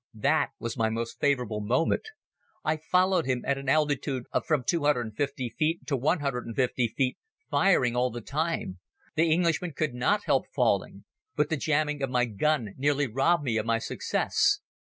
That 0.15 0.49
was 0.57 0.75
my 0.79 0.89
most 0.89 1.19
favorable 1.19 1.61
moment. 1.61 2.07
I 2.65 2.77
followed 2.77 3.27
him 3.27 3.43
at 3.45 3.59
an 3.59 3.69
altitude 3.69 4.25
of 4.31 4.47
from 4.47 4.63
two 4.63 4.83
hundred 4.85 5.01
and 5.01 5.15
fifty 5.15 5.47
feet 5.47 5.85
to 5.85 5.95
one 5.95 6.21
hundred 6.21 6.47
and 6.47 6.55
fifty 6.55 6.87
feet, 6.87 7.19
firing 7.51 7.95
all 7.95 8.09
the 8.09 8.19
time. 8.19 8.79
The 9.15 9.31
Englishman 9.31 9.73
could 9.73 9.93
not 9.93 10.23
help 10.23 10.47
falling. 10.55 11.03
But 11.35 11.49
the 11.49 11.55
jamming 11.57 12.01
of 12.01 12.09
my 12.09 12.25
gun 12.25 12.73
nearly 12.77 13.05
robbed 13.05 13.43
me 13.43 13.57
of 13.57 13.67
my 13.67 13.77
success. 13.77 14.61